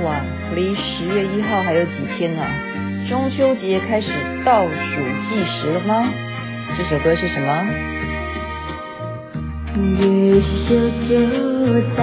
[0.00, 0.16] 哇，
[0.54, 2.42] 离十月一号还有几天呢？
[3.08, 4.08] 中秋节开始
[4.44, 4.72] 倒数
[5.28, 6.08] 计时了吗？
[6.76, 7.64] 这首歌是什么？
[9.98, 10.74] 月小
[11.08, 11.10] 就
[11.96, 12.00] 在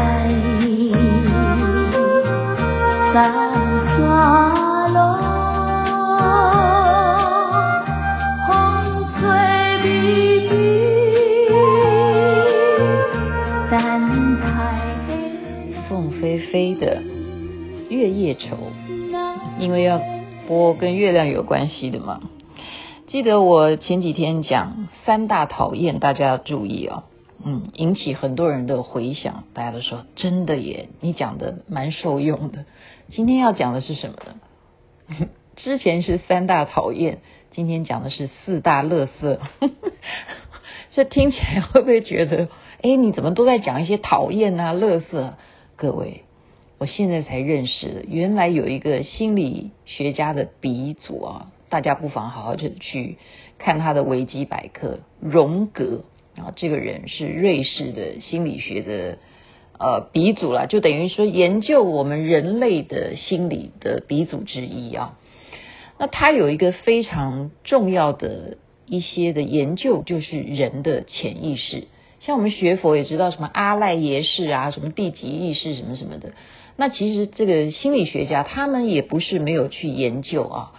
[21.09, 22.22] 月亮有关系的嘛。
[23.08, 27.04] 记得我前几天讲三大讨厌，大家要注意哦。
[27.44, 32.66] 嗯，引起很多人的回响，大家都说真的耶，你讲的蛮受用的。
[33.12, 34.18] 今天要讲的是什么
[35.18, 35.27] 呢？
[35.58, 37.21] 之前是三大讨厌，
[37.54, 39.40] 今天讲的是四大乐色。
[40.94, 42.49] 这听起来会不会觉得，
[42.84, 45.34] 哎，你怎么都在讲一些讨厌啊、乐色？
[45.76, 46.26] 各位。
[46.80, 53.18] 我现在才认识了，原来有一个心理学家的鼻祖啊，大家不妨好好的去
[53.58, 54.99] 看他的维基百科。
[55.20, 56.05] 荣格
[56.38, 59.18] 啊，这个人是瑞士的心理学的
[59.77, 65.19] 呃鼻祖啦，就等于说研究我们人类的心理的鼻祖之一啊。
[65.97, 68.56] 那他有一个非常重要的
[68.86, 71.90] 一些的研究，就是人的潜意识。
[72.22, 76.31] 像我们学佛也知道什么阿赖耶识啊，什么地级意识什么什么的。
[76.80, 80.72] 那其实这个心理学家他们也不是没有去研究啊。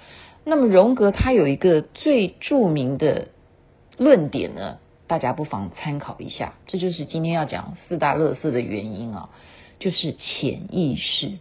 [0.44, 3.28] 那么荣格他有一个最著名的
[3.98, 6.54] 论点呢，大家不妨参考一下。
[6.66, 9.28] 这就是今天要讲四大乐色的原因啊，
[9.78, 11.32] 就是潜意识。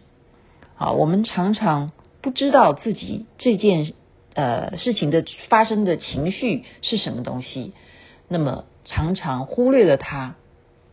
[0.76, 3.94] 啊，我们常常不知道自己这件
[4.34, 7.72] 呃事情的发生的情绪是什么东西，
[8.28, 10.36] 那么常常忽略了它。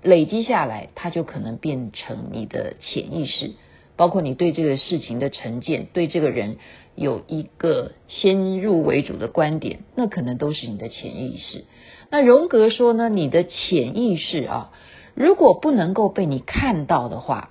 [0.01, 3.53] 累积下来，它就可能变成你的潜意识，
[3.95, 6.57] 包括你对这个事情的成见，对这个人
[6.95, 11.65] 有一个先入为主的观点，那可能都是你的潜意识。
[12.09, 14.71] 那荣格说呢，你的潜意识啊，
[15.13, 17.49] 如果不能够被你看到的话，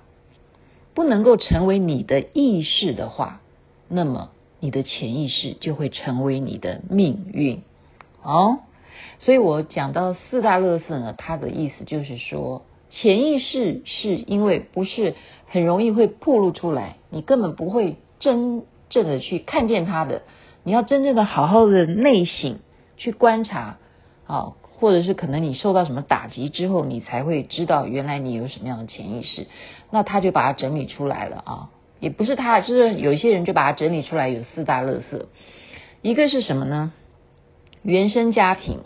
[0.93, 3.41] 不能够成为你的意识的话，
[3.87, 7.61] 那么你的潜意识就会成为你的命运。
[8.23, 8.59] 哦。
[9.19, 15.15] 所以我讲到四大乐色呢，它的意思就是说，潜意识是因为不是
[15.47, 20.21] 很容易会暴露出来，你根本不会真正的去看见它的。
[20.63, 22.59] 你要真正的好好的内省
[22.97, 23.77] 去观察
[24.25, 29.47] 啊，或者是可能你受到什么打击之后，你才会知道原来你有什么样的潜意识。
[29.91, 31.69] 那他就把它整理出来了啊，
[31.99, 35.27] 也不是他，就是有一些人就把它整理出来，有四大乐色。
[36.01, 36.91] 一个是什么呢？
[37.83, 38.79] 原生家庭。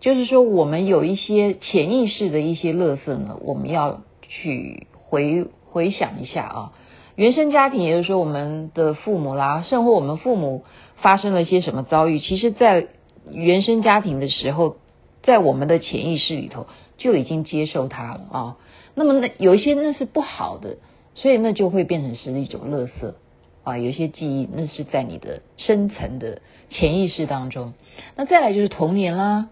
[0.00, 6.72] 就是说，我们有一些潜意识的一些乐色呢，我们要去回回想一下啊。
[7.16, 10.64] 原生家庭，也就是说，我们的父母啦，甚或我们父母
[10.96, 12.86] 发生了些什么遭遇，其实，在
[13.30, 14.76] 原生家庭的时候，
[15.22, 18.56] 在我们的潜意识里头就已经接受它了啊。
[18.94, 20.78] 那么，那有一些那是不好的，
[21.14, 23.16] 所以那就会变成是一种乐色
[23.64, 23.76] 啊。
[23.76, 26.40] 有一些记忆，那是在你的深层的
[26.70, 27.74] 潜意识当中。
[28.16, 29.48] 那再来就是童年啦。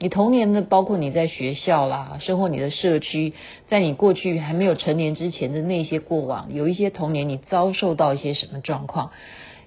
[0.00, 3.32] 你童年的，包括你在学校啦，生活你的社区，
[3.68, 9.10] 在你过去还没有成年之前的那些过往，有一些童年你遭受到一些什么状况？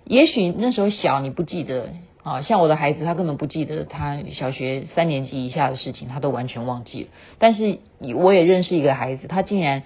[0.05, 1.89] 也许那时候小你不记得
[2.23, 7.09] 啊，像我的孩子，他根本不记得他小学三年级以下的事情，他都完全忘记了。
[7.37, 7.79] 但是
[8.15, 9.83] 我也认识一个孩子，他竟然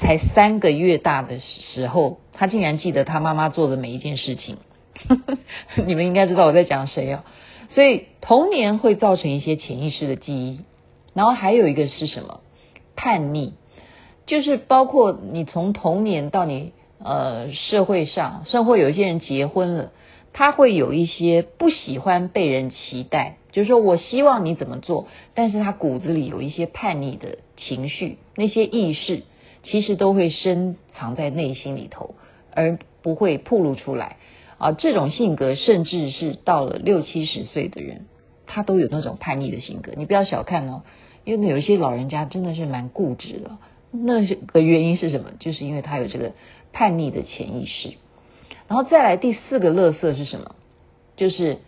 [0.00, 4.56] 才三个月大的时候，他竟然记得他妈妈做的每一件事情。
[5.86, 7.24] 你们应该知道我在讲谁啊？
[7.74, 10.60] 所以童年会造成一些潜意识的记忆，
[11.12, 12.40] 然后还有一个是什么？
[12.94, 13.54] 叛逆，
[14.26, 19.90] 就是包括你从童年到你呃社会上，甚或有一些人结婚了，
[20.32, 29.24] 他会有一些不喜欢被人期待，就是说我希望你怎么做，但是他骨子里有一些叛逆的情绪，那些意识
[29.64, 32.14] 其实都会深藏在内心里头，
[32.54, 34.16] 而不会暴露出来。
[34.58, 38.06] 啊，这种性格，甚至是到了六七十岁的人，
[38.46, 39.92] 他都有那种叛逆的性格。
[39.96, 40.82] 你不要小看哦，
[41.24, 43.58] 因为有一些老人家真的是蛮固执的。
[43.90, 45.30] 那个原因是什么？
[45.38, 46.32] 就是因为他有这个
[46.72, 47.92] 叛逆的潜意识。
[48.66, 50.54] 然后再来第四个乐色是什么？
[51.16, 51.58] 就是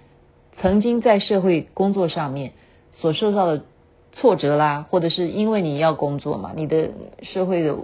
[0.61, 2.53] 曾经在社会工作上面
[2.95, 3.65] 所受到的
[4.13, 6.91] 挫折啦，或者是因为你要工作嘛，你的
[7.23, 7.77] 社会的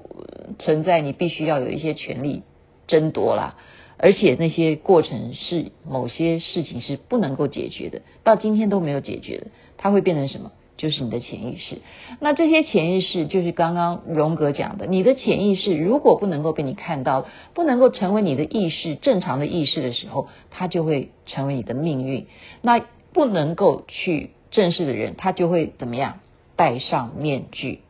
[0.59, 2.43] 存在，你必须要有一些权利
[2.89, 3.57] 争夺啦。
[4.03, 9.47] 而且那些过程是某些事情是不能够解决的，到今天都没有解决的，
[9.79, 10.51] 它会变成什么？
[10.77, 11.79] 就是你的潜意识。
[12.19, 22.27] 那这些潜意识就是刚刚荣格讲的，你的潜意识如果不能够被你看到，不能够成为你的意识正常的意识的时候，它就会成为你的命运。
[22.61, 26.19] 那不能够去正视的人，他就会怎么样？
[26.57, 27.81] 戴上面具，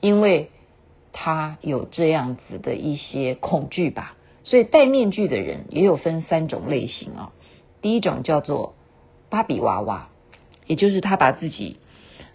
[0.00, 0.50] 因为
[1.12, 4.14] 他有这样子的一些恐惧吧。
[4.48, 7.32] 所以戴面具的人也有分三种类型啊。
[7.82, 8.74] 第一种叫做
[9.28, 10.08] 芭比娃娃，
[10.66, 11.78] 也就是他把自己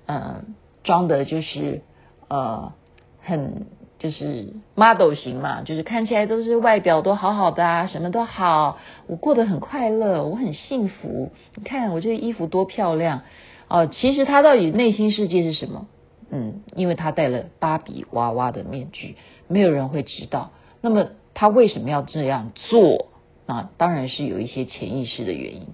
[0.08, 1.82] 嗯装的就是
[2.28, 2.74] 呃
[3.22, 3.66] 很
[3.98, 11.32] 就是 model 型嘛，就是看起来都是外表都好好的啊，什么都好，我过得很快乐，我很幸福。
[11.56, 13.22] 你看我这个衣服多漂亮
[13.70, 15.88] 哦，其实他到底内心世界是什么？
[16.30, 19.16] 嗯，因为他戴了芭比娃娃的面具，
[19.48, 20.52] 没有人会知道。
[20.82, 21.08] 那么。
[21.34, 23.08] 他为什么要这样做？
[23.48, 25.68] 啊，当然是有一些潜意识的原因。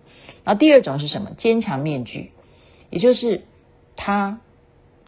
[0.44, 1.32] 然后第二种是什么？
[1.38, 2.32] 坚强面具，
[2.90, 3.44] 也就是
[3.96, 4.40] 他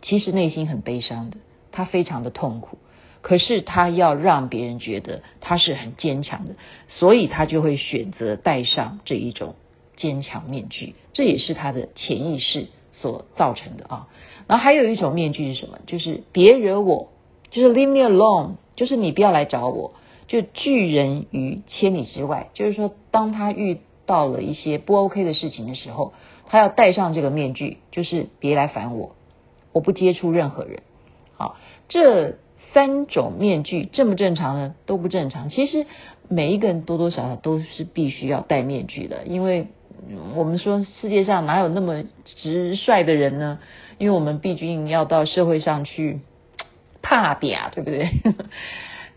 [0.01, 1.37] 其实内心很悲伤的，
[1.71, 2.77] 他非常的痛苦，
[3.21, 6.55] 可是他要让别人觉得他是很坚强的，
[6.89, 9.55] 所以他就会选择戴上这一种
[9.95, 14.09] 坚强面具，这也是他的潜意识所造成的啊。
[14.47, 15.79] 然后还有一种面具是什么？
[15.87, 17.09] 就是别惹我，
[17.49, 19.93] 就是 leave me alone，就是你不要来找我。
[20.29, 26.13] 就拒人于千里之外，就是说，当他遇到了一些不 OK 的事情的时候，
[26.47, 29.15] 他要戴上这个面具，就是别来烦我，
[29.73, 30.83] 我不接触任何人。
[31.35, 32.37] 好，这
[32.73, 34.75] 三种面具正不正常呢？
[34.85, 35.49] 都不正常。
[35.49, 35.87] 其实
[36.27, 39.65] 每一个人多多少少都是必须要戴面具的，因为
[40.35, 43.57] 我们说世界上哪有那么直率的人呢？
[43.97, 46.19] 因为我们毕竟要到社会上去
[47.01, 48.11] 怕嗲，对不对？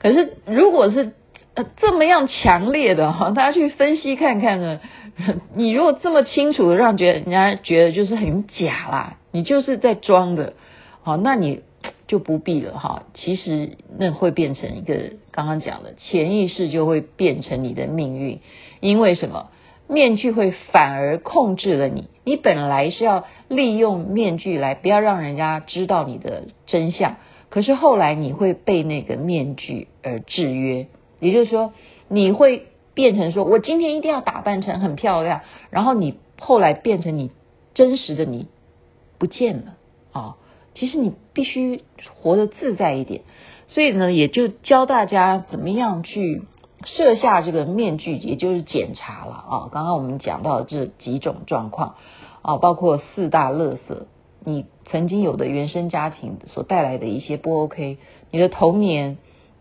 [0.02, 1.12] 可是，如果是
[1.54, 4.80] 呃这么样强烈的哈，大家去分析看看呢？
[5.54, 10.54] 你如果这么清楚的让觉得人家觉得就是很假啦，你就是在装的，
[11.02, 11.60] 好，那你
[12.08, 13.04] 就不必了哈。
[13.14, 18.40] 其实那会变成一个刚刚讲的潜意识，就会变成你的命运。
[18.80, 19.50] 因为什么？
[19.88, 22.08] 面具会反而控制了你。
[22.24, 27.16] 你本来是要利用面具来不要让人家知道你的真相。
[27.52, 30.86] 可是后来你会被那个面具而制约，
[31.20, 31.74] 也就是说，
[32.08, 37.30] 你会变成说，我今天一定要打扮成很漂亮，然后你后来变成你
[37.74, 38.48] 真实的你
[39.18, 39.74] 不见了。
[40.12, 40.36] 啊、
[40.74, 41.82] 其实你必须
[42.22, 43.20] 活得自在一点，
[43.66, 46.44] 所以呢，也就教大家怎么样去
[46.86, 49.32] 设下这个面具，也就是检查了。
[49.32, 51.96] 啊、刚刚我们讲到这几种状况。
[52.40, 54.06] 啊、包括四大乐色。
[54.44, 57.98] 你曾经有的原生家庭所带来的一些不 OK，
[58.30, 59.18] 你的童年，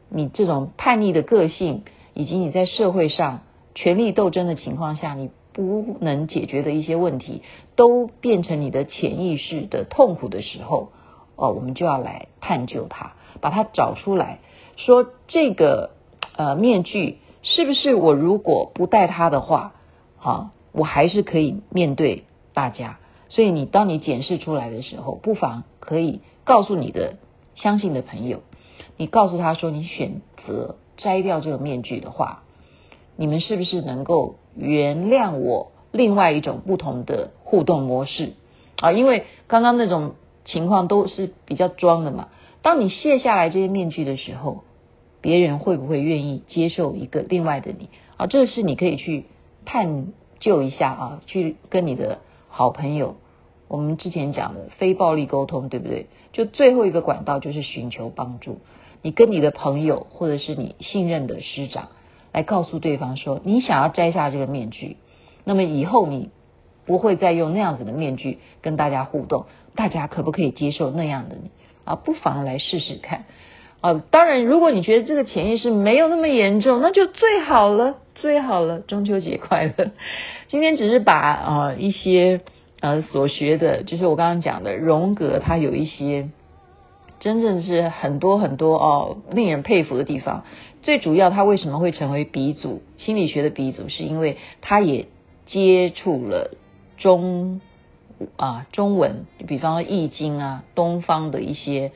[0.10, 1.84] 你这种叛逆的个性，
[2.14, 3.42] 以及你在社会上
[3.76, 7.44] 权力斗争的情况下，你不能解决的一些问题，
[7.76, 10.92] 都变成你的潜意识的痛苦的时候，
[11.36, 14.40] 哦，我们就要来探究它，把它找出来，
[14.78, 15.92] 说这个
[16.36, 19.74] 呃面具是不是我如果不戴它的话，
[20.20, 22.24] 啊，我还是可以面对
[22.54, 22.98] 大家。
[23.32, 27.16] 所以你当你检视出来的时候，不妨可以告诉你的
[27.56, 28.42] 相信的朋友，
[28.98, 32.44] 你告诉他说，你选择摘掉这个面具的话，
[33.16, 38.34] 你们是不是能够原谅我另外一种不同的互动模式
[38.82, 38.92] 啊？
[38.92, 42.28] 因为刚刚那种情况都是比较装的嘛。
[42.62, 44.66] 当你卸下来这些面具的时候，
[45.22, 47.88] 别人会不会愿意接受一个另外的你
[48.18, 48.28] 啊？
[48.28, 49.24] 这是你可以去
[49.64, 50.08] 探
[50.42, 52.20] 究一下啊，去跟你的。
[52.54, 53.16] 好朋友，
[53.70, 56.08] 我们之前讲的非暴力沟通，对不对？
[56.34, 58.60] 就最后一个管道就是寻求帮助。
[59.02, 61.88] 你跟你的朋友或者是你信任的师长
[62.34, 64.98] 来告诉对方说，你想要摘下这个面具，
[65.46, 66.30] 那么以后你
[66.86, 69.46] 不会再用那样子的面具跟大家互动。
[69.74, 71.50] 大家可不可以接受那样的你
[71.86, 71.96] 啊？
[71.96, 73.24] 不妨来试试看
[73.80, 74.04] 啊！
[74.12, 78.82] 当然，如果你觉得这个潜意识没有那么严重，那就最好了，最好了。
[78.82, 79.90] 中秋节快乐！
[80.48, 82.42] 今天只是把啊、呃、一些
[82.80, 86.30] 呃所学的，就是我刚刚讲的荣格，他有一些
[87.20, 90.46] 真正是很多很多哦令人佩服的地方。
[90.84, 92.84] 最主要，他为什么会成为鼻祖？
[93.00, 95.08] 心理学的鼻祖，是因为他也
[95.48, 96.52] 接触了
[96.98, 97.60] 中
[98.38, 101.92] 啊中文，比方说易经啊，东方的一些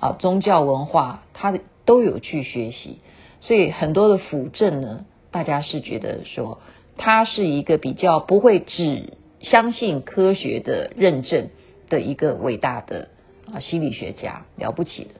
[0.00, 1.52] 啊宗教文化，他
[1.84, 3.00] 都有去学习。
[3.42, 5.04] 所以很多的辅证呢，
[5.36, 6.60] 大家是觉得说。
[6.98, 11.50] 他是一个比较不会只相信科学的认证
[11.90, 13.10] 的一个伟大的
[13.52, 15.10] 啊心理学家，了不起的。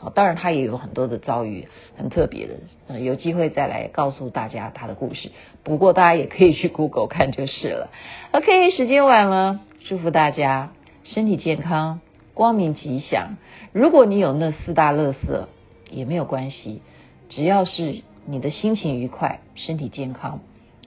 [0.00, 2.98] 好，当然他也有很多的遭遇，很特别的。
[2.98, 5.30] 有机会再来告诉大家他的故事。
[5.62, 7.90] 不过大家也可以去 Google 看就是了。
[8.32, 10.72] OK，时间晚了，祝福大家
[11.04, 12.00] 身体健康，
[12.34, 13.36] 光明吉祥。
[13.72, 15.48] 如果你有那四大乐色
[15.92, 16.82] 也没有关系，
[17.28, 20.38] 只要是你的心情愉快、身体健康，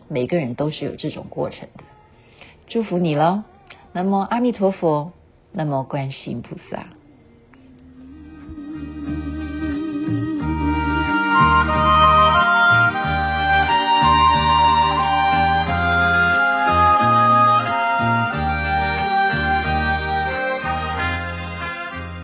[0.07, 1.83] 每个人都是有这种过程的。
[2.67, 3.43] 祝福你喽。
[3.91, 5.11] 那么阿弥陀佛，
[5.51, 6.87] 那么观世音菩萨。